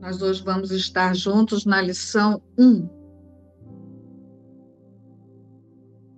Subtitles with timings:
[0.00, 2.88] Nós hoje vamos estar juntos na lição 1.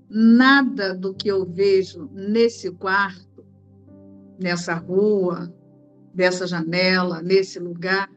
[0.08, 3.44] Nada do que eu vejo nesse quarto,
[4.38, 5.52] nessa rua,
[6.14, 8.08] dessa janela, nesse lugar,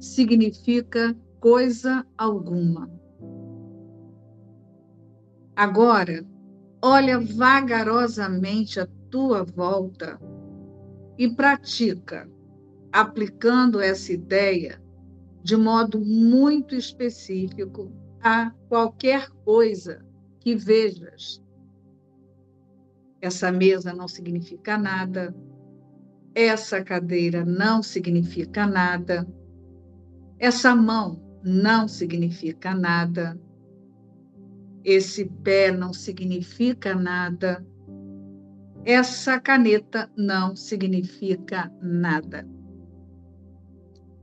[0.00, 2.90] significa coisa alguma.
[5.54, 6.24] Agora,
[6.80, 10.18] olha vagarosamente a tua volta
[11.18, 12.26] e pratica,
[12.90, 14.81] aplicando essa ideia
[15.42, 17.92] de modo muito específico
[18.22, 20.04] a qualquer coisa
[20.40, 21.42] que vejas.
[23.20, 25.34] Essa mesa não significa nada,
[26.34, 29.26] essa cadeira não significa nada,
[30.38, 33.38] essa mão não significa nada,
[34.84, 37.64] esse pé não significa nada,
[38.84, 42.46] essa caneta não significa nada.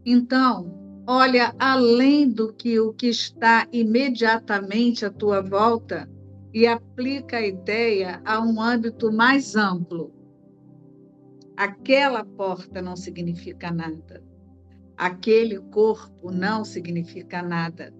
[0.05, 6.07] Então, olha além do que o que está imediatamente à tua volta
[6.53, 10.13] e aplica a ideia a um âmbito mais amplo.
[11.57, 14.23] Aquela porta não significa nada.
[14.95, 17.91] Aquele corpo não significa nada.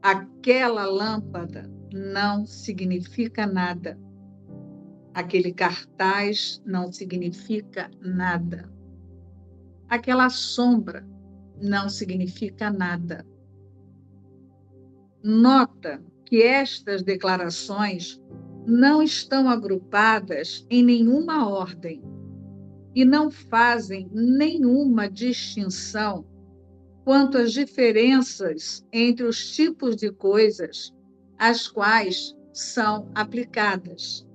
[0.00, 3.98] Aquela lâmpada não significa nada.
[5.12, 8.72] Aquele cartaz não significa nada.
[9.90, 11.06] Aquela sombra
[11.60, 13.26] não significa nada.
[15.22, 18.20] Nota que estas declarações
[18.66, 22.02] não estão agrupadas em nenhuma ordem
[22.94, 26.26] e não fazem nenhuma distinção
[27.04, 30.92] quanto às diferenças entre os tipos de coisas
[31.38, 34.26] às quais são aplicadas.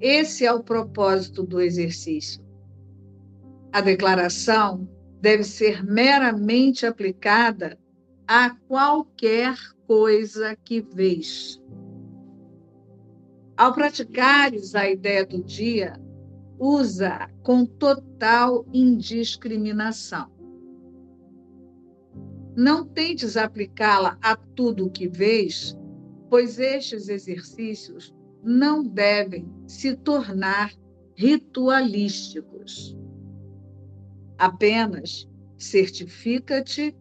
[0.00, 2.42] Esse é o propósito do exercício.
[3.72, 4.88] A declaração
[5.20, 7.78] deve ser meramente aplicada
[8.26, 9.56] a qualquer
[9.86, 11.60] coisa que vês.
[13.56, 15.98] Ao praticares a ideia do dia,
[16.58, 20.30] usa com total indiscriminação.
[22.56, 25.76] Não tentes aplicá-la a tudo o que vês,
[26.28, 30.72] pois estes exercícios não devem se tornar
[31.14, 32.96] ritualísticos.
[34.38, 35.28] Apenas
[35.58, 36.96] certifica-te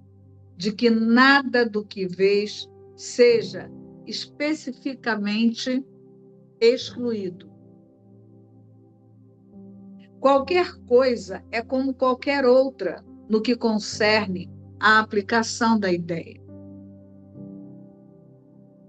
[0.57, 3.69] de que nada do que vês seja
[4.07, 5.85] especificamente
[6.59, 7.47] excluído.
[10.19, 14.49] Qualquer coisa é como qualquer outra no que concerne
[14.79, 16.41] à aplicação da ideia.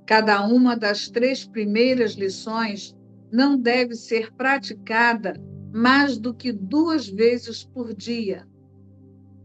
[0.06, 2.96] Cada uma das três primeiras lições
[3.30, 5.34] não deve ser praticada
[5.72, 8.46] mais do que duas vezes por dia,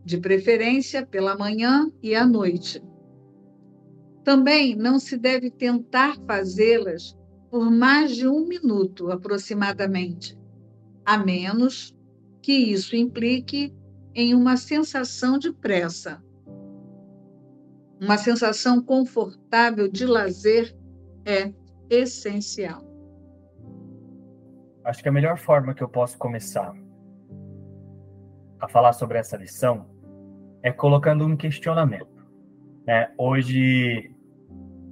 [0.06, 2.84] de preferência pela manhã e à noite.
[4.24, 7.18] Também não se deve tentar fazê-las
[7.50, 10.38] por mais de um minuto aproximadamente,
[11.06, 11.96] a menos
[12.42, 13.74] que isso implique
[14.16, 16.24] em uma sensação de pressa
[18.04, 20.76] uma sensação confortável de lazer
[21.26, 21.54] é
[21.90, 22.93] essencial.
[24.84, 26.74] Acho que a melhor forma que eu posso começar
[28.60, 29.86] a falar sobre essa lição
[30.62, 32.28] é colocando um questionamento.
[32.86, 33.10] Né?
[33.18, 34.14] Hoje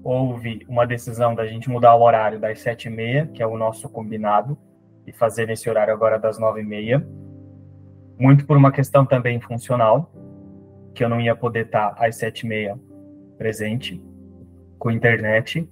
[0.01, 3.57] houve uma decisão da gente mudar o horário das sete e meia, que é o
[3.57, 4.57] nosso combinado,
[5.05, 7.05] e fazer esse horário agora das nove e meia,
[8.17, 10.09] muito por uma questão também funcional,
[10.93, 12.79] que eu não ia poder estar às sete e meia
[13.37, 14.01] presente
[14.79, 15.69] com internet,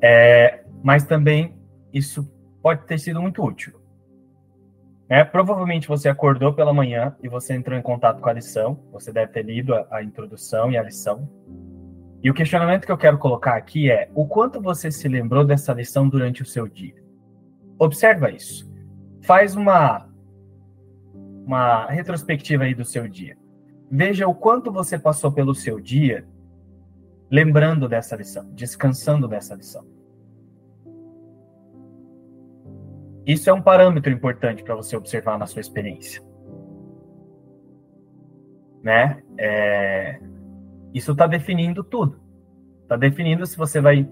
[0.00, 1.54] é, mas também
[1.92, 2.33] isso
[2.64, 3.78] pode ter sido muito útil.
[5.06, 9.12] É, provavelmente você acordou pela manhã e você entrou em contato com a lição, você
[9.12, 11.28] deve ter lido a, a introdução e a lição.
[12.22, 15.74] E o questionamento que eu quero colocar aqui é: o quanto você se lembrou dessa
[15.74, 16.94] lição durante o seu dia?
[17.78, 18.66] Observa isso.
[19.22, 20.08] Faz uma
[21.44, 23.36] uma retrospectiva aí do seu dia.
[23.90, 26.26] Veja o quanto você passou pelo seu dia
[27.30, 29.93] lembrando dessa lição, descansando dessa lição.
[33.26, 36.22] Isso é um parâmetro importante para você observar na sua experiência.
[38.82, 39.22] Né?
[39.38, 40.20] É...
[40.92, 42.20] Isso está definindo tudo.
[42.82, 44.06] Está definindo se você vai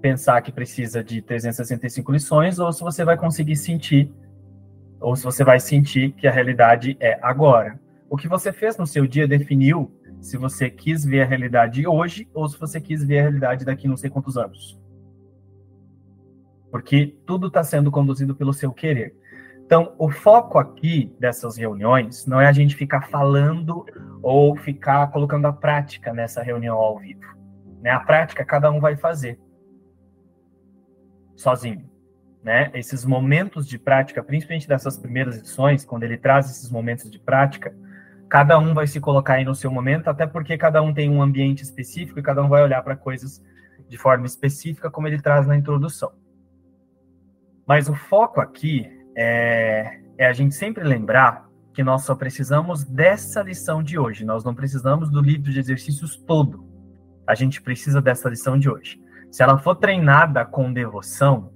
[0.00, 4.12] pensar que precisa de 365 lições ou se você vai conseguir sentir,
[5.00, 7.80] ou se você vai sentir que a realidade é agora.
[8.08, 9.90] O que você fez no seu dia definiu
[10.20, 13.88] se você quis ver a realidade hoje ou se você quis ver a realidade daqui
[13.88, 14.78] não sei quantos anos.
[16.70, 19.14] Porque tudo está sendo conduzido pelo seu querer.
[19.68, 23.84] Então, o foco aqui dessas reuniões não é a gente ficar falando
[24.22, 27.20] ou ficar colocando a prática nessa reunião ao vivo.
[27.82, 27.90] Né?
[27.90, 29.38] A prática cada um vai fazer
[31.36, 31.88] sozinho.
[32.42, 32.70] Né?
[32.72, 37.74] Esses momentos de prática, principalmente dessas primeiras lições, quando ele traz esses momentos de prática,
[38.28, 41.20] cada um vai se colocar aí no seu momento, até porque cada um tem um
[41.20, 43.44] ambiente específico e cada um vai olhar para coisas
[43.88, 46.12] de forma específica, como ele traz na introdução.
[47.68, 53.42] Mas o foco aqui é, é a gente sempre lembrar que nós só precisamos dessa
[53.42, 54.24] lição de hoje.
[54.24, 56.66] Nós não precisamos do livro de exercícios todo.
[57.26, 58.98] A gente precisa dessa lição de hoje.
[59.30, 61.52] Se ela for treinada com devoção,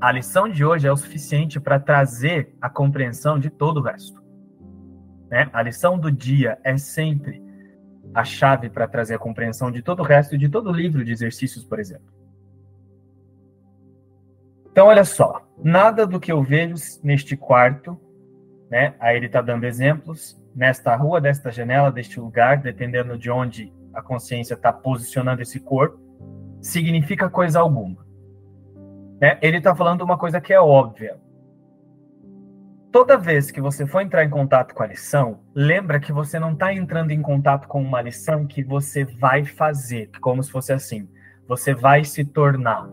[0.00, 4.20] a lição de hoje é o suficiente para trazer a compreensão de todo o resto.
[5.30, 5.48] Né?
[5.52, 7.40] A lição do dia é sempre
[8.12, 11.12] a chave para trazer a compreensão de todo o resto de todo o livro de
[11.12, 12.19] exercícios, por exemplo.
[14.72, 17.98] Então, olha só, nada do que eu vejo neste quarto,
[18.70, 18.94] né?
[19.00, 24.00] Aí ele está dando exemplos, nesta rua, desta janela, deste lugar, dependendo de onde a
[24.00, 25.98] consciência está posicionando esse corpo,
[26.60, 28.06] significa coisa alguma.
[29.20, 29.38] Né?
[29.42, 31.18] Ele está falando uma coisa que é óbvia.
[32.92, 36.52] Toda vez que você for entrar em contato com a lição, lembra que você não
[36.52, 41.08] está entrando em contato com uma lição que você vai fazer, como se fosse assim.
[41.46, 42.88] Você vai se tornar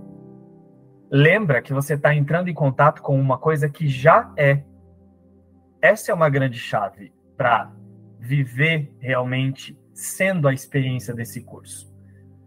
[1.10, 4.64] lembra que você está entrando em contato com uma coisa que já é.
[5.82, 7.72] Essa é uma grande chave para
[8.20, 11.92] viver realmente sendo a experiência desse curso.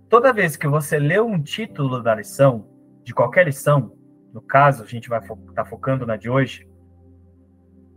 [0.09, 2.67] Toda vez que você lê um título da lição,
[3.05, 3.97] de qualquer lição,
[4.33, 6.69] no caso, a gente vai estar fo tá focando na de hoje,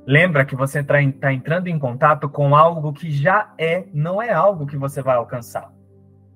[0.06, 4.32] lembra que você está tá entrando em contato com algo que já é, não é
[4.32, 5.72] algo que você vai alcançar.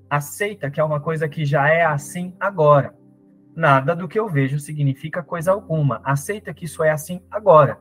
[0.09, 2.95] Aceita que é uma coisa que já é assim agora.
[3.57, 5.99] Nada do que eu vejo significa coisa alguma.
[6.03, 7.79] Aceita que isso é assim agora.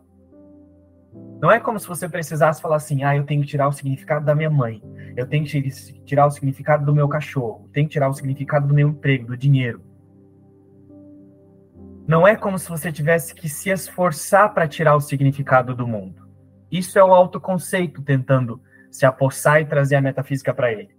[1.39, 4.25] Não é como se você precisasse falar assim: ah, eu tenho que tirar o significado
[4.25, 4.83] da minha mãe,
[5.15, 5.61] eu tenho que
[6.07, 9.27] tirar o significado do meu cachorro, eu tenho que tirar o significado do meu emprego,
[9.27, 9.83] do dinheiro.
[12.09, 16.27] Não é como se você tivesse que se esforçar para tirar o significado do mundo.
[16.73, 20.97] Isso é o autoconceito tentando se apossar e trazer a metafísica para ele.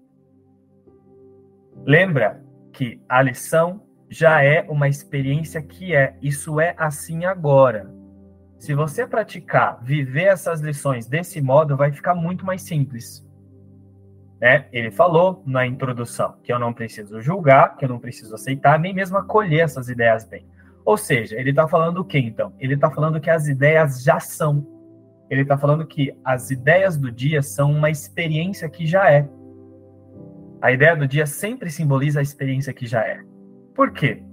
[1.83, 6.15] Lembra que a lição já é uma experiência que é.
[6.21, 7.91] Isso é assim agora.
[8.57, 13.25] Se você praticar, viver essas lições desse modo, vai ficar muito mais simples.
[14.41, 14.65] Né?
[14.71, 18.93] Ele falou na introdução que eu não preciso julgar, que eu não preciso aceitar, nem
[18.93, 20.45] mesmo acolher essas ideias bem.
[20.85, 22.53] Ou seja, ele está falando o que então?
[22.59, 24.65] Ele está falando que as ideias já são.
[25.29, 29.27] Ele está falando que as ideias do dia são uma experiência que já é.
[30.61, 33.21] A ideia do dia sempre simboliza a experiência que já é.
[33.77, 34.23] Por quê?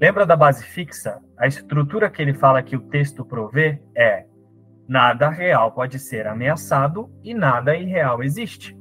[0.00, 1.20] Lembra da base fixa?
[1.36, 4.24] A estrutura que ele fala que o texto provê é
[4.88, 8.74] nada real pode ser ameaçado e nada irreal existe.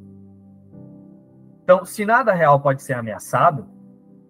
[1.61, 3.67] Então, se nada real pode ser ameaçado,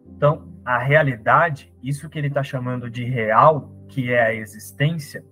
[0.07, 5.23] então a realidade, isso que ele está chamando de real, que é a existência,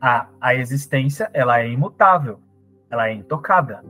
[0.00, 2.40] a, a existência ela é imutável,
[2.90, 3.84] ela é intocada.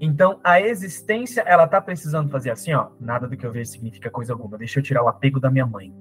[0.00, 4.10] Então, a existência, ela tá precisando fazer assim, ó, nada do que eu vejo significa
[4.10, 4.56] coisa alguma.
[4.56, 5.92] Deixa eu tirar o apego da minha mãe.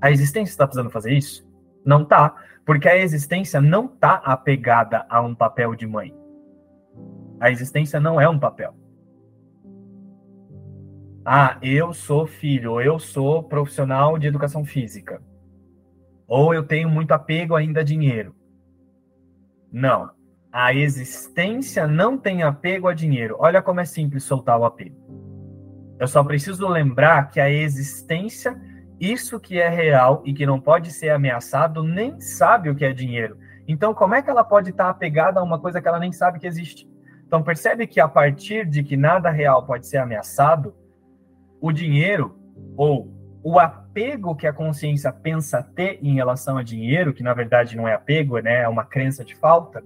[0.00, 1.48] A existência está precisando fazer isso?
[1.84, 2.36] Não tá,
[2.66, 6.14] porque a existência não tá apegada a um papel de mãe.
[7.40, 8.74] A existência não é um papel.
[11.24, 15.22] Ah, eu sou filho, eu sou profissional de educação física.
[16.26, 18.34] Ou eu tenho muito apego ainda a dinheiro.
[19.72, 20.17] Não
[20.52, 23.36] a existência não tem apego a dinheiro.
[23.38, 24.96] Olha como é simples soltar o apego.
[25.98, 28.58] Eu só preciso lembrar que a existência,
[29.00, 32.92] isso que é real e que não pode ser ameaçado, nem sabe o que é
[32.92, 33.36] dinheiro.
[33.66, 36.38] Então, como é que ela pode estar apegada a uma coisa que ela nem sabe
[36.38, 36.88] que existe?
[37.26, 40.74] Então, percebe que a partir de que nada real pode ser ameaçado,
[41.60, 42.38] o dinheiro
[42.76, 43.12] ou
[43.42, 47.86] o apego que a consciência pensa ter em relação a dinheiro, que na verdade não
[47.86, 49.82] é apego, né, é uma crença de falta,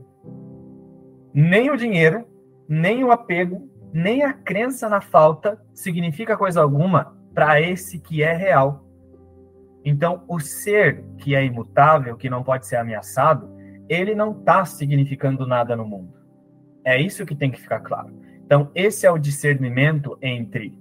[1.32, 2.26] nem o dinheiro,
[2.68, 8.32] nem o apego, nem a crença na falta significa coisa alguma para esse que é
[8.32, 8.84] real.
[9.84, 13.50] Então, o ser que é imutável, que não pode ser ameaçado,
[13.88, 16.14] ele não está significando nada no mundo.
[16.84, 18.12] É isso que tem que ficar claro.
[18.44, 20.78] Então, esse é o discernimento entre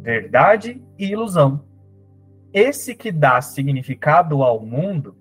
[0.00, 1.64] verdade e ilusão.
[2.52, 5.16] Esse que dá significado ao mundo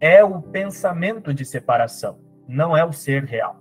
[0.00, 2.18] é o pensamento de separação,
[2.48, 3.59] não é o ser real.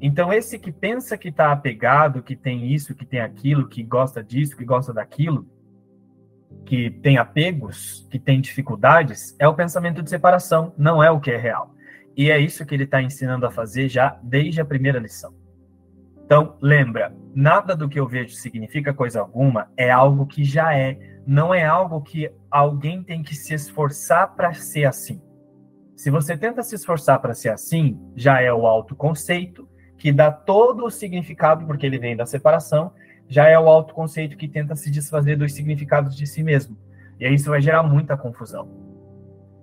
[0.00, 4.22] Então, esse que pensa que está apegado, que tem isso, que tem aquilo, que gosta
[4.22, 5.48] disso, que gosta daquilo,
[6.64, 11.30] que tem apegos, que tem dificuldades, é o pensamento de separação, não é o que
[11.30, 11.74] é real.
[12.16, 15.34] E é isso que ele está ensinando a fazer já desde a primeira lição.
[16.24, 20.98] Então, lembra, nada do que eu vejo significa coisa alguma, é algo que já é,
[21.26, 25.22] não é algo que alguém tem que se esforçar para ser assim.
[25.94, 30.84] Se você tenta se esforçar para ser assim, já é o autoconceito, que dá todo
[30.84, 32.92] o significado, porque ele vem da separação,
[33.28, 36.76] já é o autoconceito que tenta se desfazer dos significados de si mesmo.
[37.18, 38.68] E aí isso vai gerar muita confusão.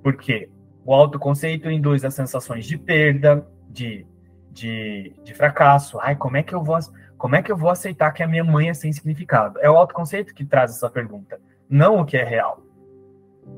[0.02, 0.50] Por quê?
[0.86, 4.06] O autoconceito induz as sensações de perda, de
[4.54, 6.00] de, de fracasso.
[6.00, 6.78] Ai, como é que eu vou
[7.18, 9.60] como é que eu vou aceitar que a minha mãe é sem significado?
[9.60, 12.62] É o autoconceito que traz essa pergunta, não o que é real.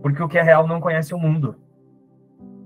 [0.01, 1.60] Porque o que é real não conhece o mundo.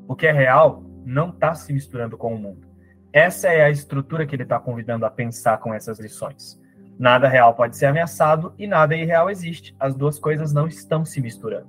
[0.07, 2.67] O que é real não está se misturando com o mundo.
[3.11, 6.59] Essa é a estrutura que ele está convidando a pensar com essas lições.
[6.97, 9.75] Nada real pode ser ameaçado e nada irreal existe.
[9.79, 11.67] As duas coisas não estão se misturando.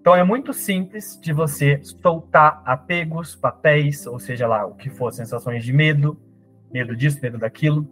[0.00, 5.12] Então é muito simples de você soltar apegos, papéis, ou seja lá, o que for,
[5.12, 6.18] sensações de medo,
[6.72, 7.86] medo disso, medo daquilo,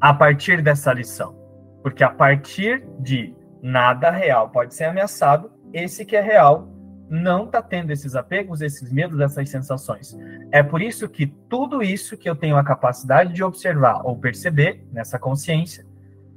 [0.00, 1.38] a partir dessa lição.
[1.82, 6.68] Porque a partir de nada real pode ser ameaçado, esse que é real
[7.10, 10.16] não está tendo esses apegos, esses medos, essas sensações.
[10.52, 14.86] É por isso que tudo isso que eu tenho a capacidade de observar ou perceber
[14.92, 15.84] nessa consciência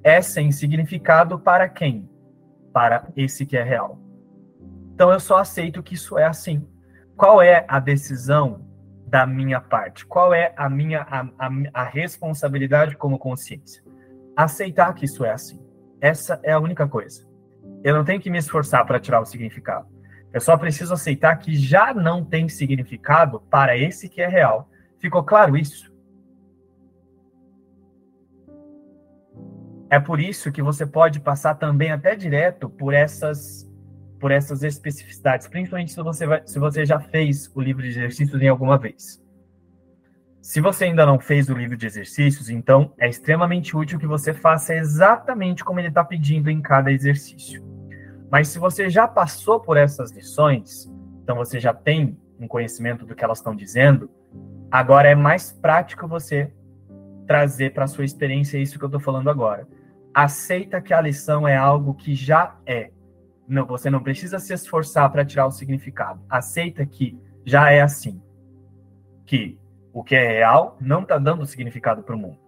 [0.04, 2.10] é sem significado para quem?
[2.74, 4.00] Para esse que é real.
[4.96, 6.68] Então eu só aceito que isso é assim.
[7.16, 8.66] Qual é a decisão
[9.06, 10.08] da minha parte?
[10.08, 13.84] Qual é a minha a, a, a responsabilidade como consciência?
[14.36, 15.62] Aceitar que isso é assim.
[16.02, 17.24] Essa é a única coisa.
[17.84, 19.93] Eu não tenho que me esforçar para tirar o significado.
[20.34, 24.68] Eu só preciso aceitar que já não tem significado para esse que é real.
[24.98, 25.94] Ficou claro isso?
[29.92, 33.72] É por isso que você pode passar também até direto por essas
[34.20, 38.42] por essas especificidades, principalmente se você, vai, se você já fez o livro de exercícios
[38.42, 39.22] em alguma vez.
[40.42, 44.34] Se você ainda não fez o livro de exercícios, então é extremamente útil que você
[44.34, 47.73] faça exatamente como ele está pedindo em cada exercício.
[48.34, 53.14] Mas se você já passou por essas lições, então você já tem um conhecimento do
[53.14, 54.10] que elas estão dizendo,
[54.72, 56.52] agora é mais prático você
[57.28, 59.68] trazer para a sua experiência isso que eu estou falando agora.
[60.12, 62.90] Aceita que a lição é algo que já é,
[63.48, 66.20] não, você não precisa se esforçar para tirar o significado.
[66.28, 68.20] Aceita que já é assim.
[69.28, 69.60] Que
[69.94, 72.40] o que é real não está dando significado para o mundo.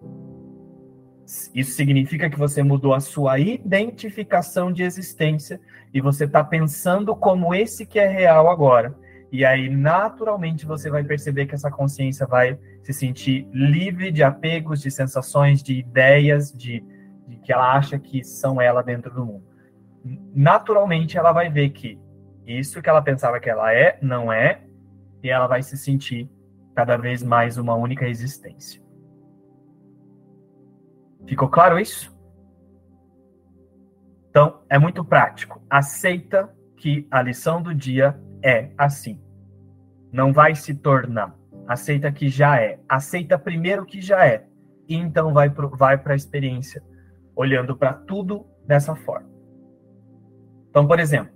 [1.53, 5.59] Isso significa que você mudou a sua identificação de existência
[5.93, 8.95] e você está pensando como esse que é real agora.
[9.31, 14.81] E aí, naturalmente, você vai perceber que essa consciência vai se sentir livre de apegos,
[14.81, 16.83] de sensações, de ideias, de,
[17.27, 19.55] de que ela acha que são ela dentro do mundo
[20.33, 21.99] naturalmente ela vai ver que
[22.45, 24.61] isso que ela pensava que ela é, não é,
[25.23, 26.29] e ela vai se sentir
[26.75, 28.84] cada vez mais uma única existência.
[31.27, 32.15] Ficou claro isso?
[34.29, 35.61] Então, é muito prático.
[35.69, 39.19] Aceita que a lição do dia é assim.
[40.11, 41.35] Não vai se tornar.
[41.67, 42.79] Aceita que já é.
[42.87, 44.45] Aceita primeiro que já é.
[44.87, 46.83] E então vai para vai a experiência,
[47.35, 49.29] olhando para tudo dessa forma.
[50.69, 51.33] Então, por exemplo,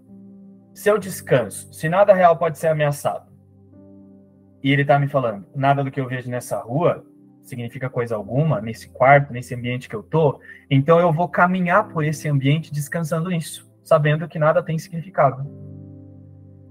[0.74, 3.30] se eu descanso, se nada real pode ser ameaçado,
[4.62, 7.06] e ele está me falando, nada do que eu vejo nessa rua
[7.50, 10.40] significa coisa alguma, nesse quarto, nesse ambiente que eu tô,
[10.70, 15.46] então eu vou caminhar por esse ambiente descansando nisso, sabendo que nada tem significado.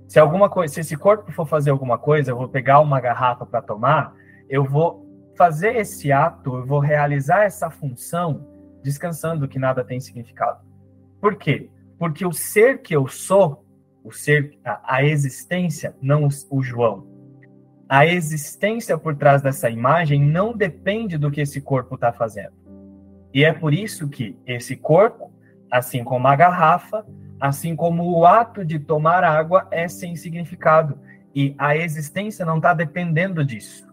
[0.06, 3.44] Se alguma coisa, se esse corpo for fazer alguma coisa, eu vou pegar uma garrafa
[3.44, 4.14] para tomar,
[4.48, 5.06] eu vou
[5.36, 8.46] fazer esse ato, eu vou realizar essa função
[8.82, 10.60] descansando que nada tem significado.
[11.20, 11.68] Por quê?
[11.98, 13.64] Porque o ser que eu sou,
[14.02, 17.17] o ser, a, a existência, não o, o João,
[17.88, 22.52] a existência por trás dessa imagem não depende do que esse corpo está fazendo.
[23.32, 25.32] E é por isso que esse corpo,
[25.70, 27.06] assim como a garrafa,
[27.40, 30.98] assim como o ato de tomar água, é sem significado.
[31.34, 33.88] E a existência não está dependendo disso.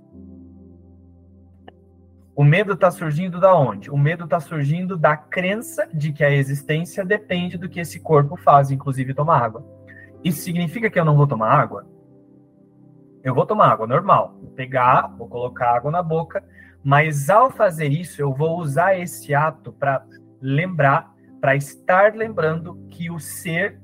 [2.36, 3.90] O medo está surgindo da onde?
[3.90, 8.36] O medo está surgindo da crença de que a existência depende do que esse corpo
[8.36, 9.66] faz, inclusive tomar água.
[10.22, 11.95] Isso significa que eu não vou tomar água?
[13.26, 16.44] Eu vou tomar água normal, vou pegar, vou colocar água na boca,
[16.84, 20.06] mas ao fazer isso, eu vou usar esse ato para
[20.40, 23.82] lembrar, para estar lembrando que o ser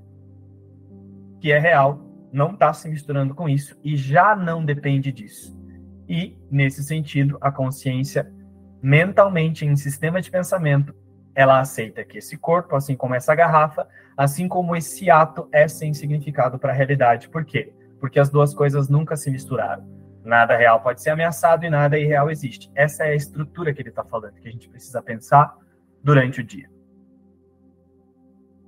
[1.39, 1.99] que é real
[2.31, 5.59] não está se misturando com isso e já não depende disso.
[6.07, 8.31] E, nesse sentido, a consciência
[8.79, 10.93] mentalmente, em sistema de pensamento,
[11.33, 15.95] ela aceita que esse corpo, assim como essa garrafa, assim como esse ato é sem
[15.95, 17.27] significado para a realidade.
[17.27, 17.73] Por quê?
[18.01, 19.87] Porque as duas coisas nunca se misturaram.
[20.25, 22.69] Nada real pode ser ameaçado e nada irreal existe.
[22.75, 25.55] Essa é a estrutura que ele está falando, que a gente precisa pensar
[26.03, 26.69] durante o dia.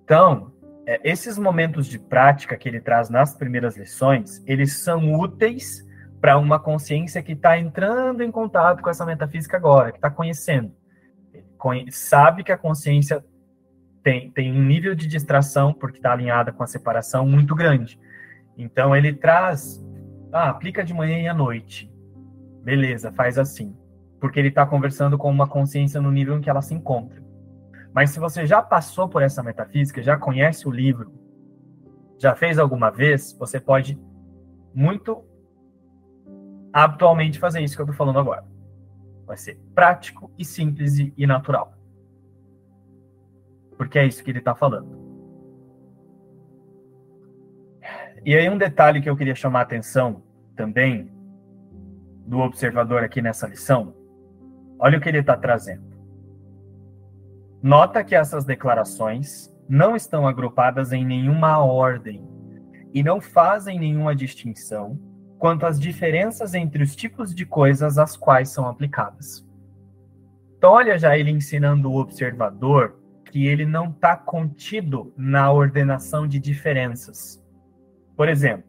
[0.04, 0.54] Então,
[0.86, 5.86] é, esses momentos de prática que ele traz nas primeiras lições, eles são úteis
[6.20, 10.74] para uma consciência que está entrando em contato com essa metafísica agora, que está conhecendo.
[11.66, 13.24] Ele sabe que a consciência
[14.02, 18.00] tem, tem um nível de distração, porque está alinhada com a separação, muito grande.
[18.58, 19.84] Então, ele traz,
[20.32, 21.92] ah, aplica de manhã e à noite.
[22.64, 23.76] Beleza, faz assim.
[24.20, 27.22] Porque ele está conversando com uma consciência no nível em que ela se encontra.
[27.94, 31.14] Mas se você já passou por essa metafísica, já conhece o livro,
[32.18, 34.00] já fez alguma vez, você pode
[34.74, 35.24] muito
[36.72, 38.44] habitualmente fazer isso que eu estou falando agora.
[39.26, 41.74] Vai ser prático e simples e natural.
[43.78, 45.03] Porque é isso que ele está falando.
[48.26, 50.24] E aí um detalhe que eu queria chamar a atenção
[50.56, 51.12] também
[52.26, 53.94] do observador aqui nessa lição,
[54.80, 55.94] olha o que ele está trazendo.
[57.62, 62.26] Nota que essas declarações não estão agrupadas em nenhuma ordem
[62.94, 65.00] e não fazem nenhuma distinção
[65.38, 69.46] quanto às diferenças entre os tipos de coisas às quais são aplicadas.
[70.58, 76.40] Então, olha já ele ensinando o observador que ele não está contido na ordenação de
[76.40, 77.43] diferenças.
[78.16, 78.66] Por exemplo,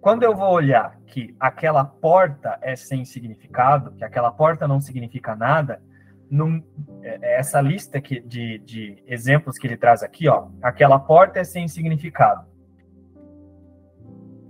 [0.00, 5.34] quando eu vou olhar que aquela porta é sem significado, que aquela porta não significa
[5.34, 5.82] nada,
[6.30, 6.62] num,
[7.02, 11.40] é, é essa lista que, de, de exemplos que ele traz aqui, ó, aquela porta
[11.40, 12.46] é sem significado.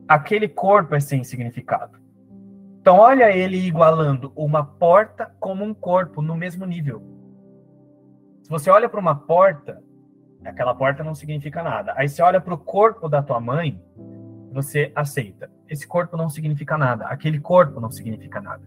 [0.08, 1.98] Aquele corpo é sem significado.
[2.80, 7.02] Então, olha ele igualando uma porta como um corpo no mesmo nível.
[8.44, 9.82] Se você olha para uma porta,
[10.44, 11.94] aquela porta não significa nada.
[11.96, 13.82] Aí você olha para o corpo da tua mãe,
[14.56, 15.50] você aceita.
[15.68, 17.04] Esse corpo não significa nada.
[17.06, 18.62] Aquele corpo não significa nada.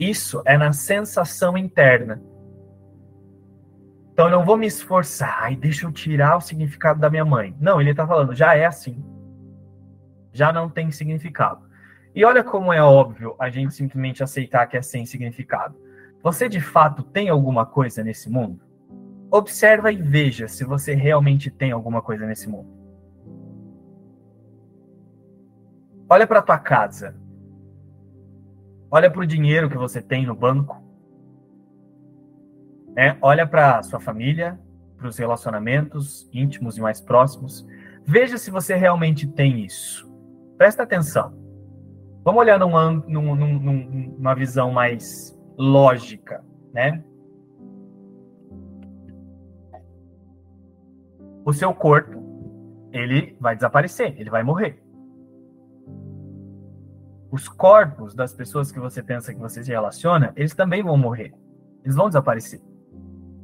[0.00, 2.22] Isso é na sensação interna.
[4.12, 7.54] Então eu não vou me esforçar, ai, deixa eu tirar o significado da minha mãe.
[7.60, 9.04] Não, ele está falando, já é assim.
[10.32, 11.60] Já não tem significado.
[12.14, 15.76] E olha como é óbvio a gente simplesmente aceitar que é sem significado.
[16.22, 18.60] Você de fato tem alguma coisa nesse mundo?
[19.30, 22.75] Observa e veja se você realmente tem alguma coisa nesse mundo.
[26.08, 27.16] Olha para tua casa.
[28.90, 30.80] Olha para o dinheiro que você tem no banco.
[32.94, 33.18] Né?
[33.20, 34.58] Olha para sua família,
[34.96, 37.66] para os relacionamentos íntimos e mais próximos.
[38.04, 40.08] Veja se você realmente tem isso.
[40.56, 41.34] Presta atenção.
[42.24, 42.70] Vamos olhar num,
[43.06, 47.04] num, num, numa visão mais lógica, né?
[51.44, 54.82] O seu corpo, ele vai desaparecer, ele vai morrer.
[57.30, 61.34] Os corpos das pessoas que você pensa que você se relaciona, eles também vão morrer.
[61.84, 62.60] Eles vão desaparecer.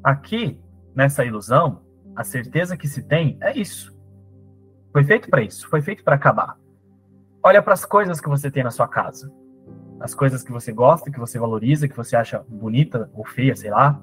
[0.02, 0.60] Aqui,
[0.94, 1.82] nessa ilusão,
[2.14, 3.92] a certeza que se tem é isso.
[4.92, 6.56] Foi feito para isso, foi feito para acabar.
[7.42, 9.32] Olha para as coisas que você tem na sua casa.
[9.98, 13.70] As coisas que você gosta, que você valoriza, que você acha bonita ou feia, sei
[13.70, 14.00] lá.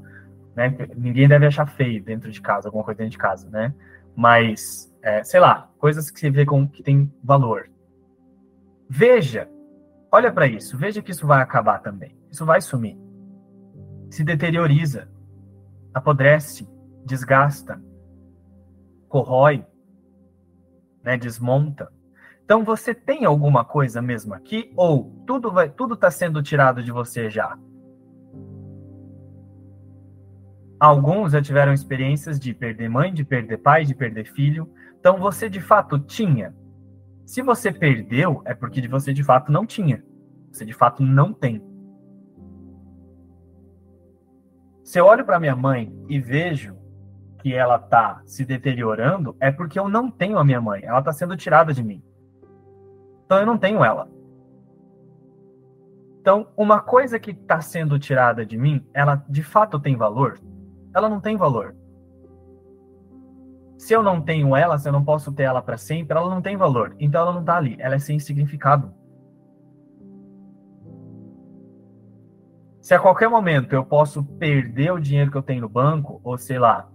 [0.56, 0.76] Né?
[0.98, 3.74] Ninguém deve achar feio dentro de casa, alguma coisa dentro de casa, né?
[4.16, 7.70] Mas, é, sei lá, coisas que você vê com, que tem valor.
[8.90, 9.48] Veja,
[10.12, 12.18] olha para isso, veja que isso vai acabar também.
[12.32, 12.98] Isso vai sumir.
[14.10, 15.08] Se deterioriza
[15.94, 16.68] apodrece,
[17.06, 17.82] desgasta,
[19.08, 19.66] corrói,
[21.04, 21.92] né, desmonta.
[22.44, 26.92] Então você tem alguma coisa mesmo aqui ou tudo vai tudo está sendo tirado de
[26.92, 27.58] você já?
[30.80, 34.72] Alguns já tiveram experiências de perder mãe, de perder pai, de perder filho.
[35.00, 36.56] Então você de fato tinha.
[37.30, 40.04] Se você perdeu, é porque você de fato não tinha.
[40.52, 41.64] Você de fato não tem.
[44.84, 46.76] Se eu olho para minha mãe e vejo
[47.38, 50.82] que ela está se deteriorando, é porque eu não tenho a minha mãe.
[50.84, 52.04] Ela está sendo tirada de mim.
[53.26, 54.10] Então eu não tenho ela.
[56.20, 60.40] Então, uma coisa que está sendo tirada de mim, ela de fato tem valor?
[60.96, 61.76] Ela não tem valor.
[63.80, 66.42] Se eu não tenho ela, se eu não posso ter ela para sempre, ela não
[66.42, 66.94] tem valor.
[67.00, 67.78] Então ela não está ali.
[67.80, 68.94] Ela é sem significado.
[72.82, 76.38] Se a qualquer momento eu posso perder o dinheiro que eu tenho no banco, ou
[76.38, 76.92] sei lá,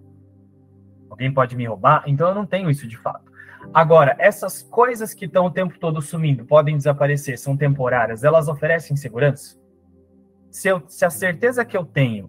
[1.09, 3.33] alguém pode me roubar, então eu não tenho isso de fato.
[3.73, 8.95] Agora, essas coisas que estão o tempo todo sumindo, podem desaparecer, são temporárias, elas oferecem
[8.95, 9.59] segurança?
[10.51, 12.29] Se, eu, se a certeza que eu tenho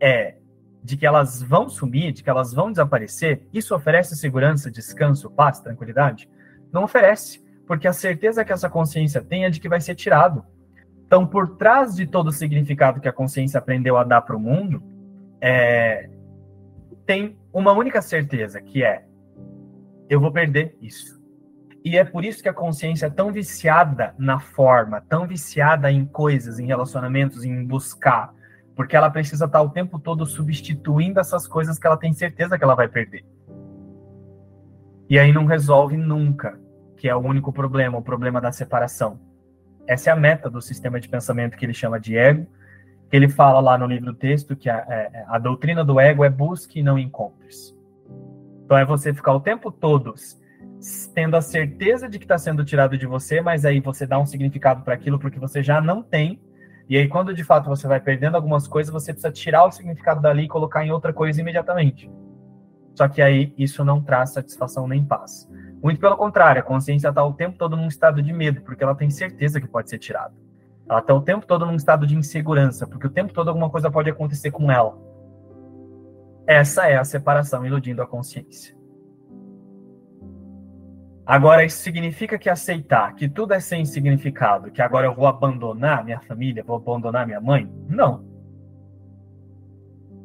[0.00, 0.36] é
[0.82, 5.60] de que elas vão sumir, de que elas vão desaparecer, isso oferece segurança, descanso, paz,
[5.60, 6.28] tranquilidade?
[6.72, 10.44] Não oferece, porque a certeza que essa consciência tem é de que vai ser tirado.
[11.06, 14.40] Então, por trás de todo o significado que a consciência aprendeu a dar para o
[14.40, 14.82] mundo,
[15.40, 16.08] é,
[17.04, 19.04] tem uma única certeza, que é
[20.08, 21.20] eu vou perder isso.
[21.84, 26.04] E é por isso que a consciência é tão viciada na forma, tão viciada em
[26.04, 28.32] coisas, em relacionamentos, em buscar,
[28.74, 32.64] porque ela precisa estar o tempo todo substituindo essas coisas que ela tem certeza que
[32.64, 33.24] ela vai perder.
[35.08, 36.58] E aí não resolve nunca,
[36.96, 39.20] que é o único problema, o problema da separação.
[39.86, 42.46] Essa é a meta do sistema de pensamento que ele chama de ego,
[43.10, 46.24] que ele fala lá no livro texto que a, a, é, a doutrina do ego
[46.24, 47.76] é busque e não encontres.
[48.64, 50.14] Então é você ficar o tempo todo
[51.14, 54.26] tendo a certeza de que está sendo tirado de você, mas aí você dá um
[54.26, 56.40] significado para aquilo porque você já não tem.
[56.92, 60.20] E aí, quando de fato você vai perdendo algumas coisas, você precisa tirar o significado
[60.20, 62.12] dali e colocar em outra coisa imediatamente.
[62.94, 65.50] Só que aí isso não traz satisfação nem paz.
[65.82, 68.94] Muito pelo contrário, a consciência está o tempo todo num estado de medo, porque ela
[68.94, 70.34] tem certeza que pode ser tirada.
[70.86, 73.90] Ela está o tempo todo num estado de insegurança, porque o tempo todo alguma coisa
[73.90, 74.94] pode acontecer com ela.
[76.46, 78.76] Essa é a separação iludindo a consciência.
[81.24, 86.04] Agora, isso significa que aceitar que tudo é sem significado, que agora eu vou abandonar
[86.04, 87.70] minha família, vou abandonar minha mãe?
[87.88, 88.24] Não.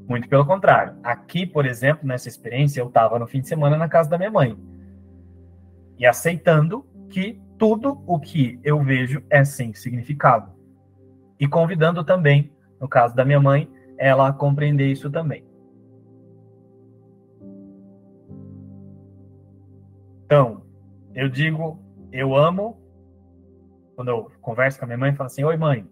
[0.08, 0.96] Muito pelo contrário.
[1.04, 4.32] Aqui, por exemplo, nessa experiência, eu estava no fim de semana na casa da minha
[4.32, 4.58] mãe.
[6.00, 10.52] E aceitando que tudo o que eu vejo é sem significado.
[11.40, 15.46] E convidando também, no caso da minha mãe, ela a compreender isso também.
[20.26, 20.67] Então,
[21.18, 21.80] eu digo,
[22.12, 22.80] eu amo,
[23.96, 25.84] quando eu converso com a minha mãe, eu falo assim, oi mãe.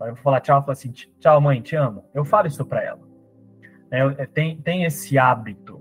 [0.00, 2.04] Aí eu vou falar tchau, eu falo assim, tchau mãe, te amo.
[2.12, 3.00] Eu falo isso para ela.
[3.88, 5.80] É, tem, tem esse hábito,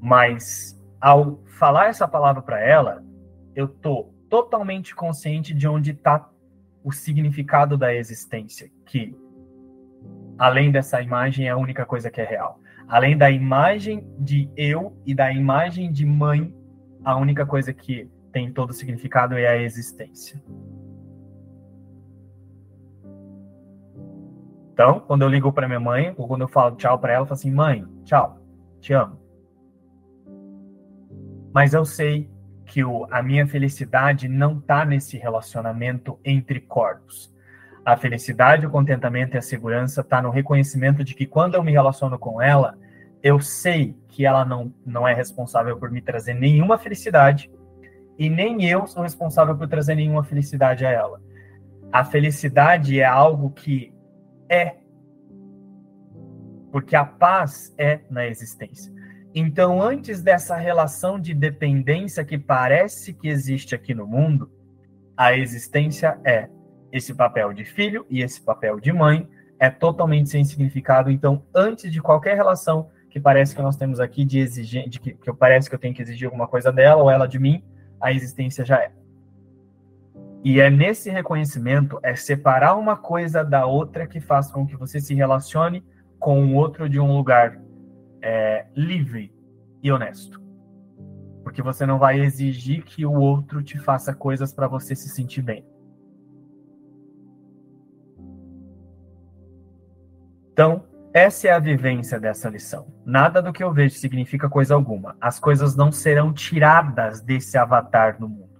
[0.00, 3.04] mas ao falar essa palavra para ela,
[3.54, 6.28] eu tô totalmente consciente de onde está
[6.82, 9.16] o significado da existência, que
[10.36, 12.58] além dessa imagem é a única coisa que é real.
[12.88, 16.52] Além da imagem de eu e da imagem de mãe,
[17.04, 20.42] a única coisa que tem todo significado é a existência.
[24.72, 27.26] Então, quando eu ligo para minha mãe, ou quando eu falo tchau para ela, eu
[27.26, 28.40] falo assim: mãe, tchau,
[28.80, 29.20] te amo.
[31.52, 32.28] Mas eu sei
[32.66, 37.32] que o, a minha felicidade não está nesse relacionamento entre corpos.
[37.84, 41.70] A felicidade, o contentamento e a segurança está no reconhecimento de que quando eu me
[41.70, 42.76] relaciono com ela,
[43.24, 47.50] eu sei que ela não, não é responsável por me trazer nenhuma felicidade
[48.18, 51.22] e nem eu sou responsável por trazer nenhuma felicidade a ela.
[51.90, 53.94] A felicidade é algo que
[54.46, 54.76] é.
[56.70, 58.92] Porque a paz é na existência.
[59.34, 64.52] Então, antes dessa relação de dependência que parece que existe aqui no mundo,
[65.16, 66.50] a existência é
[66.92, 69.26] esse papel de filho e esse papel de mãe
[69.58, 71.10] é totalmente sem significado.
[71.10, 75.14] Então, antes de qualquer relação que parece que nós temos aqui de exigir, de que,
[75.14, 77.62] que parece que eu tenho que exigir alguma coisa dela ou ela de mim,
[78.00, 78.90] a existência já é.
[80.42, 85.00] E é nesse reconhecimento, é separar uma coisa da outra que faz com que você
[85.00, 85.84] se relacione
[86.18, 87.62] com o outro de um lugar
[88.20, 89.32] é, livre
[89.80, 90.42] e honesto.
[91.44, 95.40] Porque você não vai exigir que o outro te faça coisas para você se sentir
[95.40, 95.64] bem.
[100.52, 100.82] Então,
[101.14, 102.86] essa é a vivência dessa lição.
[103.06, 105.16] Nada do que eu vejo significa coisa alguma.
[105.20, 108.52] As coisas não serão tiradas desse avatar no mundo.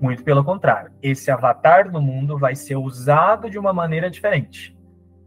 [0.00, 4.76] Muito pelo contrário, esse avatar no mundo vai ser usado de uma maneira diferente,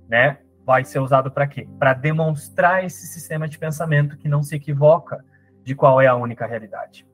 [0.09, 0.39] né?
[0.65, 1.67] vai ser usado para quê?
[1.77, 5.23] Para demonstrar esse sistema de pensamento que não se equivoca
[5.63, 7.05] de qual é a única realidade.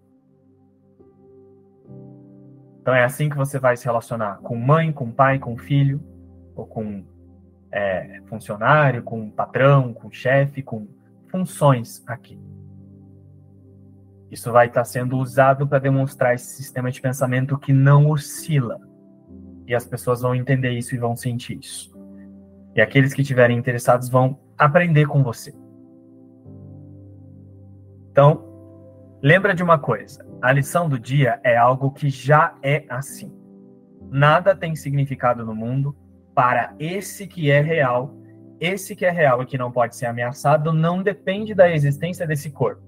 [2.81, 6.01] Então é assim que você vai se relacionar com mãe, com pai, com filho,
[6.55, 7.03] ou com
[7.71, 10.87] é, funcionário, com patrão, com chefe, com
[11.29, 12.39] funções aqui.
[14.29, 18.79] Isso vai estar sendo usado para demonstrar esse sistema de pensamento que não oscila.
[19.65, 21.95] E as pessoas vão entender isso e vão sentir isso.
[22.75, 25.53] E aqueles que estiverem interessados vão aprender com você.
[28.11, 28.43] Então,
[29.21, 33.33] lembra de uma coisa: a lição do dia é algo que já é assim.
[34.09, 35.95] Nada tem significado no mundo
[36.37, 38.13] para esse que é real.
[38.59, 42.51] Esse que é real e que não pode ser ameaçado não depende da existência desse
[42.51, 42.83] corpo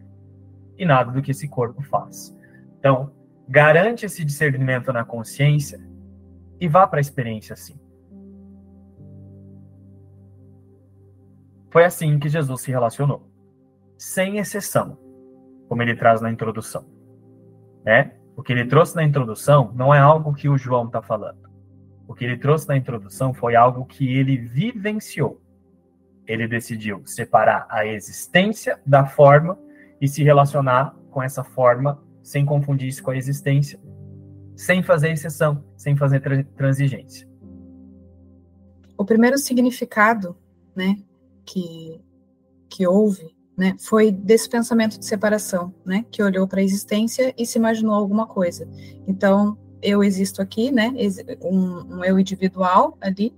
[0.78, 2.38] e nada do que esse corpo faz.
[2.78, 3.12] Então,
[3.48, 5.82] garante esse discernimento na consciência
[6.60, 7.74] e vá para a experiência assim.
[11.72, 13.32] Foi assim que Jesus se relacionou,
[13.98, 14.96] sem exceção,
[15.68, 16.86] como ele traz na introdução.
[17.84, 18.14] Né?
[18.36, 21.49] O que ele trouxe na introdução não é algo que o João está falando.
[22.10, 25.40] O que ele trouxe na introdução foi algo que ele vivenciou.
[26.26, 29.60] Ele decidiu separar a existência da forma
[30.02, 33.80] e se relacionar com essa forma sem confundir isso com a existência,
[34.56, 36.20] sem fazer exceção, sem fazer
[36.56, 37.30] transigência.
[38.98, 40.36] O primeiro significado,
[40.76, 40.96] né,
[41.46, 42.02] que
[42.68, 47.46] que houve, né, foi desse pensamento de separação, né, que olhou para a existência e
[47.46, 48.68] se imaginou alguma coisa.
[49.08, 50.94] Então, eu existo aqui, né,
[51.42, 53.34] um, um eu individual ali,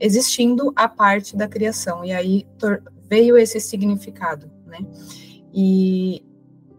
[0.00, 2.04] existindo a parte da criação.
[2.04, 2.46] E aí
[3.08, 4.78] veio esse significado, né?
[5.52, 6.24] E,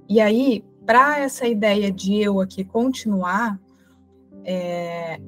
[0.09, 3.59] e aí, para essa ideia de eu aqui continuar,
[4.43, 5.19] é,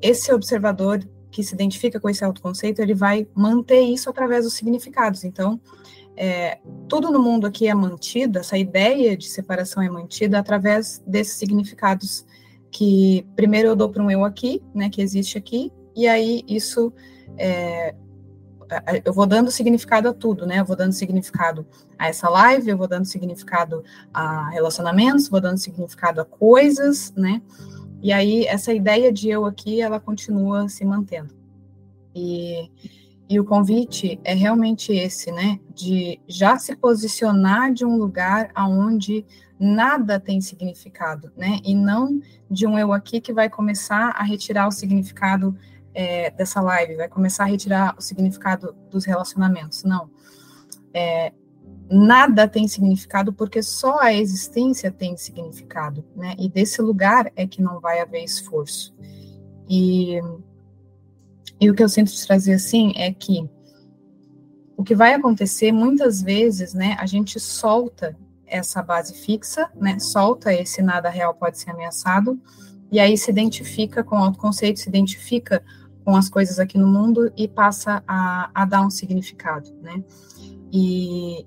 [0.00, 5.24] esse observador que se identifica com esse autoconceito, ele vai manter isso através dos significados.
[5.24, 5.60] Então,
[6.16, 6.58] é,
[6.88, 12.26] tudo no mundo aqui é mantido, essa ideia de separação é mantida através desses significados
[12.70, 16.92] que primeiro eu dou para um eu aqui, né, que existe aqui, e aí isso
[17.36, 17.94] é,
[19.04, 20.60] eu vou dando significado a tudo, né?
[20.60, 21.66] Eu vou dando significado
[21.98, 23.82] a essa live, eu vou dando significado
[24.14, 27.42] a relacionamentos, vou dando significado a coisas, né?
[28.02, 31.34] E aí essa ideia de eu aqui, ela continua se mantendo.
[32.14, 32.70] E,
[33.28, 35.58] e o convite é realmente esse, né?
[35.74, 39.26] De já se posicionar de um lugar aonde
[39.60, 41.60] nada tem significado, né?
[41.62, 42.20] E não
[42.50, 45.54] de um eu aqui que vai começar a retirar o significado
[45.92, 49.84] é, dessa live, vai começar a retirar o significado dos relacionamentos.
[49.84, 50.10] Não.
[50.94, 51.32] É,
[51.90, 56.34] nada tem significado porque só a existência tem significado, né?
[56.38, 58.94] E desse lugar é que não vai haver esforço.
[59.68, 60.20] E,
[61.60, 63.48] e o que eu sinto de trazer assim é que
[64.74, 66.96] o que vai acontecer muitas vezes, né?
[66.98, 68.16] A gente solta
[68.50, 69.98] essa base fixa, né?
[69.98, 72.40] Solta esse nada real pode ser ameaçado,
[72.90, 75.62] e aí se identifica com o autoconceito, se identifica
[76.04, 80.02] com as coisas aqui no mundo e passa a, a dar um significado, né?
[80.72, 81.46] E,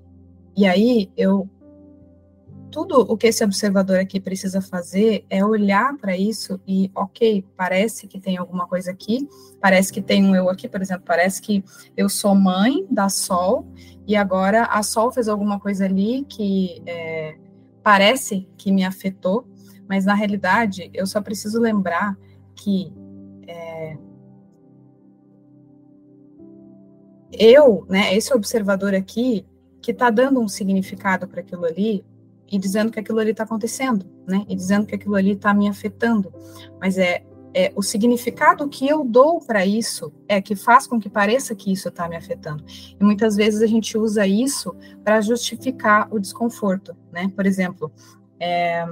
[0.56, 1.48] e aí eu
[2.74, 8.08] tudo o que esse observador aqui precisa fazer é olhar para isso e, ok, parece
[8.08, 9.28] que tem alguma coisa aqui,
[9.60, 11.62] parece que tem um eu aqui, por exemplo, parece que
[11.96, 13.64] eu sou mãe da Sol
[14.08, 17.36] e agora a Sol fez alguma coisa ali que é,
[17.80, 19.46] parece que me afetou,
[19.88, 22.18] mas na realidade eu só preciso lembrar
[22.56, 22.92] que
[23.46, 23.96] é,
[27.30, 29.46] eu, né, esse observador aqui,
[29.80, 32.04] que está dando um significado para aquilo ali
[32.50, 35.68] e dizendo que aquilo ali está acontecendo, né, e dizendo que aquilo ali está me
[35.68, 36.32] afetando,
[36.80, 41.08] mas é é, o significado que eu dou para isso é que faz com que
[41.08, 42.64] pareça que isso está me afetando.
[43.00, 47.32] E muitas vezes a gente usa isso para justificar o desconforto, né?
[47.34, 47.92] Por exemplo,
[48.40, 48.84] é,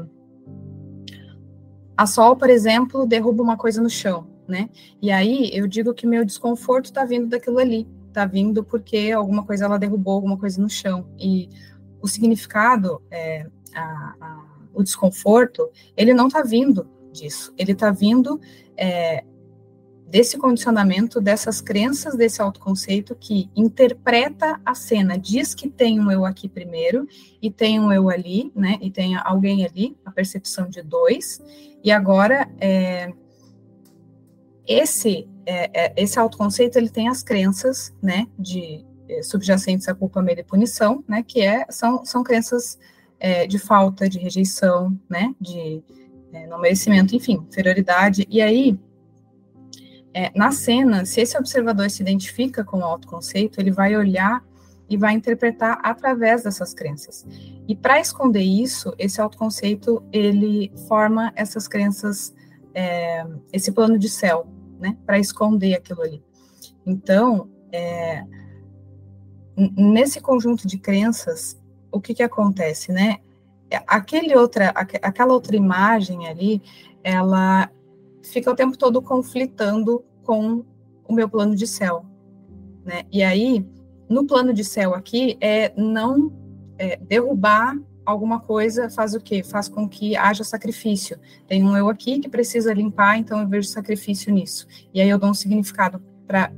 [1.96, 4.70] a Sol, por exemplo, derruba uma coisa no chão, né?
[5.02, 9.44] E aí eu digo que meu desconforto está vindo daquilo ali, está vindo porque alguma
[9.44, 11.04] coisa ela derrubou alguma coisa no chão.
[11.18, 11.48] E
[12.02, 17.54] o significado, é, a, a, o desconforto, ele não está vindo disso.
[17.56, 18.40] Ele está vindo
[18.76, 19.24] é,
[20.12, 26.26] desse condicionamento, dessas crenças, desse autoconceito que interpreta a cena, diz que tem um eu
[26.26, 27.06] aqui primeiro
[27.40, 28.78] e tem um eu ali, né?
[28.82, 31.40] E tem alguém ali, a percepção de dois.
[31.82, 33.10] E agora é,
[34.66, 38.26] esse é, é, esse autoconceito ele tem as crenças, né?
[38.38, 38.84] De
[39.22, 41.24] subjacentes à culpa, medo e punição, né?
[41.26, 42.78] Que é são são crenças
[43.18, 45.34] é, de falta, de rejeição, né?
[45.40, 45.82] De
[46.32, 48.26] é, no merecimento, enfim, inferioridade.
[48.30, 48.78] E aí,
[50.14, 54.42] é, na cena, se esse observador se identifica com o autoconceito, ele vai olhar
[54.88, 57.26] e vai interpretar através dessas crenças.
[57.66, 62.34] E para esconder isso, esse autoconceito, ele forma essas crenças,
[62.74, 64.46] é, esse plano de céu,
[64.78, 66.22] né, para esconder aquilo ali.
[66.84, 68.24] Então, é,
[69.56, 71.60] nesse conjunto de crenças,
[71.90, 73.18] o que que acontece, né?
[73.86, 76.62] aquele outra, aquela outra imagem ali,
[77.02, 77.70] ela
[78.22, 80.64] fica o tempo todo conflitando com
[81.06, 82.04] o meu plano de céu,
[82.84, 83.04] né?
[83.10, 83.66] E aí,
[84.08, 86.32] no plano de céu aqui, é não
[86.78, 89.42] é, derrubar alguma coisa faz o quê?
[89.42, 91.18] Faz com que haja sacrifício.
[91.46, 94.66] Tem um eu aqui que precisa limpar, então eu vejo sacrifício nisso.
[94.92, 96.52] E aí eu dou um significado para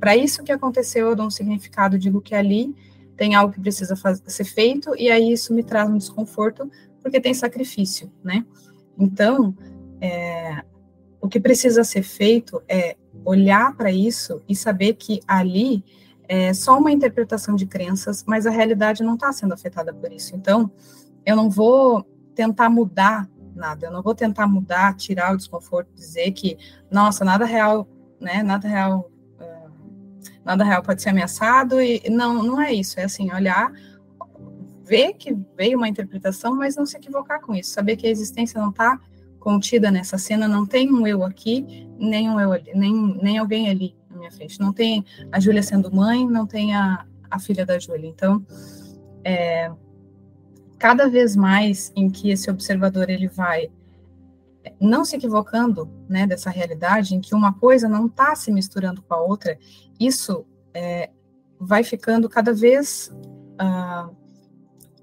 [0.00, 2.74] para isso que aconteceu, eu dou um significado, digo que ali
[3.16, 6.70] tem algo que precisa fazer, ser feito, e aí isso me traz um desconforto,
[7.02, 8.46] porque tem sacrifício, né?
[8.98, 9.54] Então,
[10.00, 10.64] é,
[11.20, 15.84] o que precisa ser feito é olhar para isso e saber que ali
[16.26, 20.34] é só uma interpretação de crenças, mas a realidade não está sendo afetada por isso.
[20.34, 20.70] Então,
[21.26, 26.30] eu não vou tentar mudar nada, eu não vou tentar mudar, tirar o desconforto, dizer
[26.32, 26.56] que,
[26.90, 27.86] nossa, nada real,
[28.18, 29.10] né, nada real,
[30.50, 33.72] nada real pode ser ameaçado, e não, não é isso, é assim, olhar,
[34.84, 38.60] ver que veio uma interpretação, mas não se equivocar com isso, saber que a existência
[38.60, 38.98] não está
[39.38, 43.70] contida nessa cena, não tem um eu aqui, nem um eu ali, nem, nem alguém
[43.70, 44.60] ali na minha frente.
[44.60, 48.08] Não tem a Júlia sendo mãe, não tem a, a filha da Júlia.
[48.08, 48.44] Então,
[49.24, 49.70] é,
[50.78, 53.70] cada vez mais em que esse observador ele vai
[54.80, 59.14] não se equivocando né, dessa realidade, em que uma coisa não está se misturando com
[59.14, 59.58] a outra,
[59.98, 60.44] isso
[60.74, 61.10] é,
[61.58, 63.12] vai ficando cada vez
[63.60, 64.14] uh,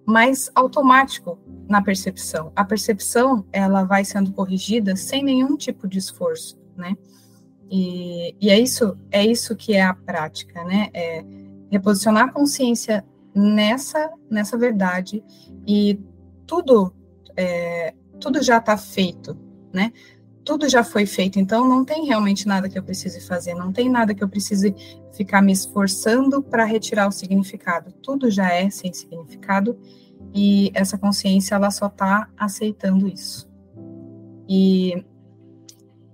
[0.05, 2.51] mais automático na percepção.
[2.55, 6.97] A percepção ela vai sendo corrigida sem nenhum tipo de esforço, né?
[7.69, 10.89] E, e é isso é isso que é a prática, né?
[10.93, 11.25] É
[11.69, 15.21] reposicionar a consciência nessa nessa verdade
[15.67, 15.99] e
[16.45, 16.93] tudo
[17.35, 19.37] é, tudo já está feito,
[19.77, 19.93] né?
[20.43, 23.89] Tudo já foi feito, então não tem realmente nada que eu precise fazer, não tem
[23.89, 24.73] nada que eu precise
[25.13, 27.91] ficar me esforçando para retirar o significado.
[28.01, 29.77] Tudo já é sem significado
[30.33, 33.47] e essa consciência ela só está aceitando isso
[34.47, 35.05] e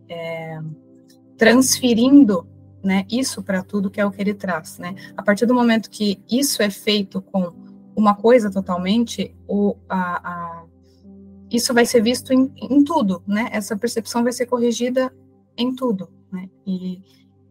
[0.10, 0.60] é,
[1.38, 2.47] transferindo
[2.84, 4.95] né, isso para tudo que é o que ele traz, né?
[5.15, 7.54] A partir do momento que isso é feito com
[7.95, 10.63] uma coisa totalmente, o, a, a,
[11.54, 13.48] isso vai ser visto em, em, tudo, né?
[13.52, 15.13] Essa percepção vai ser corrigida
[15.56, 16.50] em tudo, né?
[16.66, 17.00] E,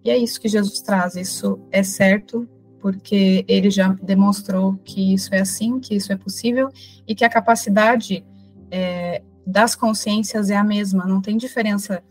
[0.05, 1.15] e é isso que Jesus traz.
[1.15, 2.49] Isso é certo
[2.81, 6.69] porque ele já demonstrou que isso é assim, que isso é possível
[7.07, 8.27] e que a capacidade
[8.73, 12.03] é, das consciências é a mesma, não tem diferença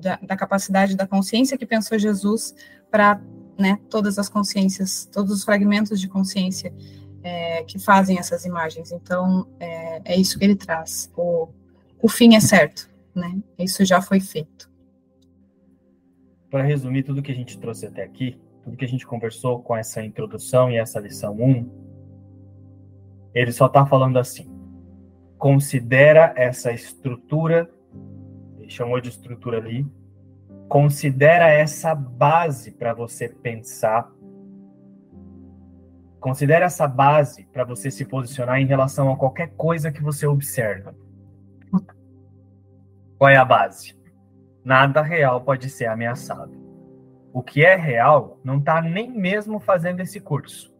[0.00, 2.54] da, da capacidade da consciência que pensou Jesus
[2.88, 3.20] para
[3.58, 6.72] né, todas as consciências, todos os fragmentos de consciência
[7.26, 8.92] é, que fazem essas imagens.
[8.92, 11.12] Então, é, é, isso que ele traz.
[11.16, 11.48] O,
[12.00, 13.36] o fim é certo, né?
[13.58, 14.70] Isso já foi feito.
[16.48, 19.76] Para resumir tudo que a gente trouxe até aqui, tudo que a gente conversou com
[19.76, 21.68] essa introdução e essa lição 1,
[23.34, 24.48] ele só está falando assim:
[25.36, 27.68] considera essa estrutura,
[28.56, 29.84] ele chamou de estrutura ali,
[30.68, 34.08] considera essa base para você pensar,
[36.26, 40.92] considera essa base para você se posicionar em relação a qualquer coisa que você observa.
[43.16, 43.96] Qual é a base?
[44.64, 46.66] Nada real pode ser ameaçado
[47.36, 50.74] o que é real não está nem mesmo fazendo esse curso.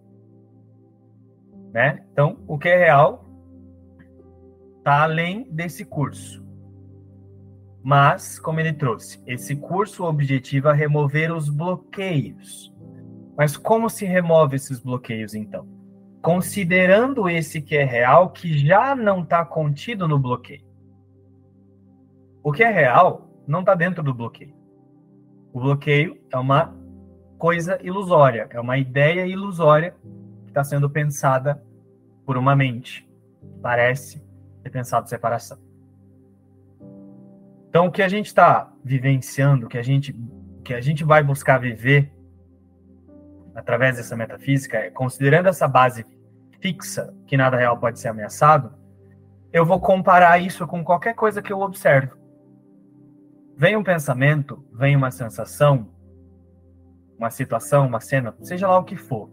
[1.71, 2.03] Né?
[2.11, 3.27] Então, o que é real
[4.79, 6.43] está além desse curso.
[7.83, 12.75] Mas, como ele trouxe, esse curso objetiva remover os bloqueios.
[13.37, 15.69] Mas como se remove esses bloqueios, então?
[16.23, 20.65] Considerando esse que é real, que já não está contido no bloqueio.
[22.43, 24.55] O que é real não está dentro do bloqueio.
[25.53, 26.75] O bloqueio é uma
[27.39, 29.95] coisa ilusória, é uma ideia ilusória
[30.45, 31.63] que está sendo pensada
[32.25, 33.09] por uma mente.
[33.63, 34.25] Parece
[34.63, 35.59] ter pensado separação.
[37.69, 40.17] Então, o que a gente está vivenciando, que a gente,
[40.65, 42.16] que a gente vai buscar viver
[43.57, 46.05] através dessa metafísica, é considerando essa base
[46.61, 48.75] fixa, que nada real pode ser ameaçado,
[49.53, 52.17] eu vou comparar isso com qualquer coisa que eu observo.
[53.57, 55.89] Vem um pensamento, vem uma sensação,
[57.19, 59.31] uma situação, uma cena, seja lá o que for.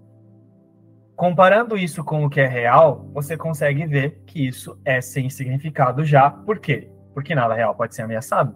[1.15, 6.05] Comparando isso com o que é real, você consegue ver que isso é sem significado
[6.05, 6.29] já.
[6.29, 6.89] Por quê?
[7.13, 8.55] Porque nada real pode ser ameaçado.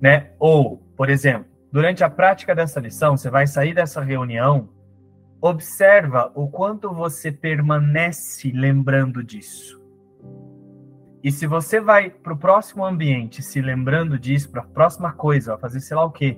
[0.00, 0.32] Né?
[0.38, 4.68] Ou, por exemplo, durante a prática dessa lição, você vai sair dessa reunião,
[5.40, 9.80] observa o quanto você permanece lembrando disso.
[11.22, 15.56] E se você vai para o próximo ambiente se lembrando disso, para a próxima coisa,
[15.56, 16.36] fazer sei lá o quê,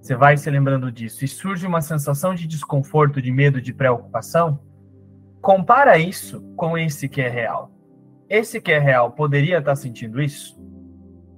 [0.00, 4.58] você vai se lembrando disso e surge uma sensação de desconforto, de medo, de preocupação,
[5.42, 7.70] compara isso com esse que é real.
[8.26, 10.58] Esse que é real poderia estar sentindo isso?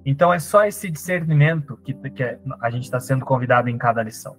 [0.05, 2.23] Então é só esse discernimento que, que
[2.61, 4.37] a gente está sendo convidado em cada lição.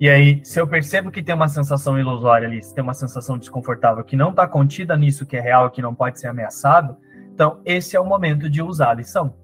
[0.00, 3.36] E aí, se eu percebo que tem uma sensação ilusória ali, se tem uma sensação
[3.36, 6.96] desconfortável que não está contida nisso que é real, que não pode ser ameaçado,
[7.32, 9.34] então esse é o momento de usar a lição.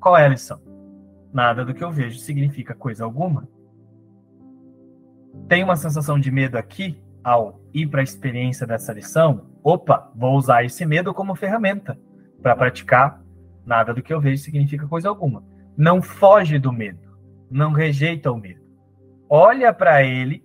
[0.00, 0.60] Qual é a lição?
[1.32, 3.48] Nada do que eu vejo significa coisa alguma.
[5.48, 9.46] Tem uma sensação de medo aqui ao ir para a experiência dessa lição?
[9.62, 11.98] Opa, vou usar esse medo como ferramenta
[12.42, 13.19] para praticar.
[13.64, 15.44] Nada do que eu vejo significa coisa alguma.
[15.76, 17.16] Não foge do medo,
[17.50, 18.70] não rejeita o medo
[19.30, 20.42] olha para ele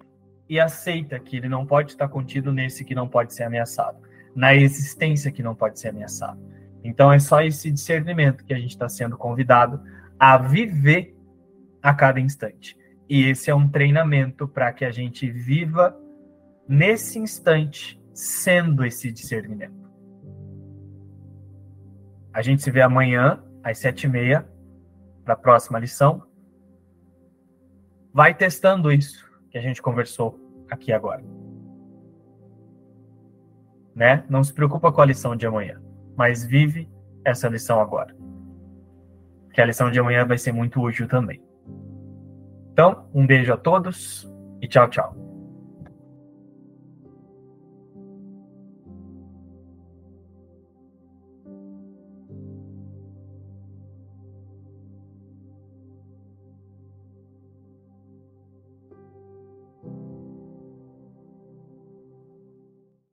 [0.48, 3.98] e aceita que ele não pode estar contido nesse que não pode ser ameaçado,
[4.36, 6.40] na existência que não pode ser ameaçado.
[6.84, 9.82] Então é só esse discernimento que a gente está sendo convidado
[10.20, 11.16] a viver
[11.82, 12.78] a cada instante.
[13.10, 15.98] E esse é um treinamento para que a gente viva
[16.70, 19.85] nesse instante sendo esse discernimento.
[22.36, 24.46] A gente se vê amanhã às sete e meia
[25.24, 26.22] para a próxima lição.
[28.14, 30.38] Vai testando isso que a gente conversou
[30.70, 31.24] aqui agora.
[33.96, 34.26] Né?
[34.28, 35.82] Não se preocupa com a lição de amanhã,
[36.18, 36.90] mas vive
[37.24, 38.14] essa lição agora.
[39.54, 41.42] Que a lição de amanhã vai ser muito útil também.
[42.74, 44.30] Então, um beijo a todos
[44.62, 45.25] e tchau, tchau.